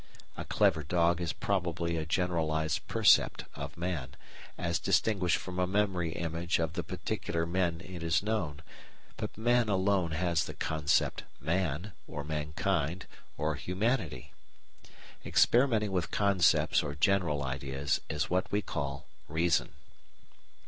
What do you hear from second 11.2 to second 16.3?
Man, or Mankind, or Humanity. Experimenting with